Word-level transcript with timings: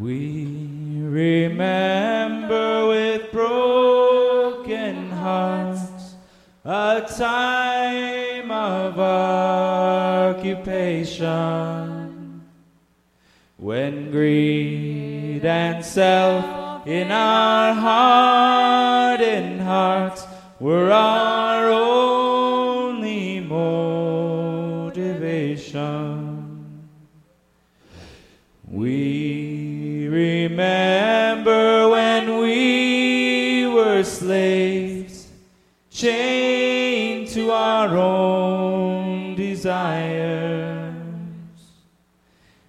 We 0.00 0.46
remember 1.02 2.86
with 2.88 3.30
broken 3.32 5.10
hearts 5.10 6.14
a 6.64 7.06
time 7.18 8.50
of 8.50 8.98
occupation 10.38 10.70
when 13.58 14.10
greed 14.10 15.44
and 15.44 15.84
self 15.84 16.86
in 16.86 17.12
our 17.12 17.74
hardened 17.74 19.60
hearts 19.60 20.24
were 20.58 20.90
our 20.90 21.68
only 21.68 23.40
motivation. 23.40 24.86
We 28.66 29.89
remember 30.10 31.88
when 31.88 32.38
we 32.38 33.66
were 33.66 34.02
slaves, 34.02 35.28
chained 35.88 37.28
to 37.28 37.52
our 37.52 37.96
own 37.96 39.36
desires. 39.36 40.96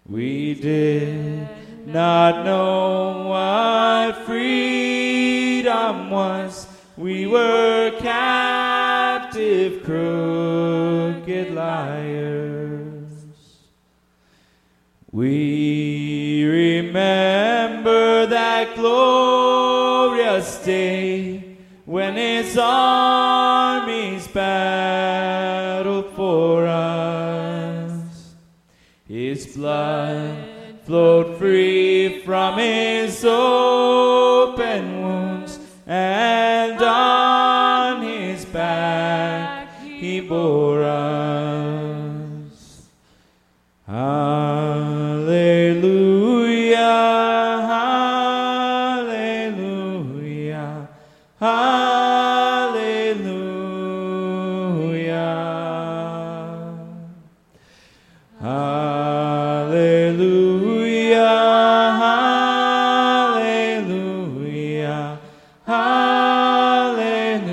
We 0.08 0.54
did 0.54 1.48
not 1.88 2.46
know 2.46 3.28
what 3.30 4.24
freedom 4.26 6.12
was. 6.12 6.68
We 6.96 7.26
were 7.26 7.92
captive, 8.00 9.84
crooked 9.84 11.56
liars. 11.56 13.08
We 15.12 16.46
remember 16.46 17.21
when 21.86 22.16
his 22.16 22.58
armies 22.58 24.28
battled 24.28 26.14
for 26.16 26.68
us. 26.68 28.36
His 29.08 29.56
blood 29.56 30.36
flowed 30.86 31.38
free 31.38 32.22
from 32.24 32.58
his 32.58 33.24
open 33.26 35.02
wounds, 35.02 35.60
and 35.88 36.82
on 36.82 38.02
his 38.04 38.46
back 38.46 39.82
he 39.82 40.22
bore 40.22 40.84
us. 40.84 41.22
Hallelujah. 65.66 67.52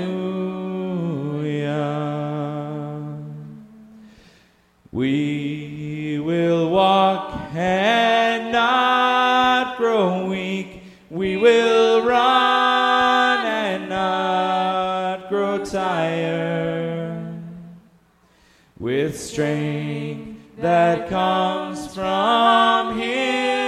We 4.91 6.19
will 6.19 6.69
walk 6.71 7.33
and 7.53 8.51
not 8.51 9.77
grow 9.77 10.27
weak. 10.27 10.81
We 11.09 11.37
will 11.37 12.05
run 12.05 13.45
and 13.45 13.89
not 13.89 15.29
grow 15.29 15.63
tired. 15.63 17.41
With 18.79 19.19
strength 19.19 20.39
that 20.57 21.09
comes 21.09 21.93
from 21.93 22.97
Him 22.99 23.58